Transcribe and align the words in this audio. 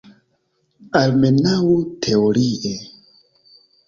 Almenaŭ 1.01 1.59
teorie. 2.05 2.73